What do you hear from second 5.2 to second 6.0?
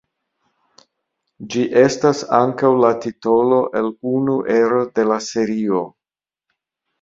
serio.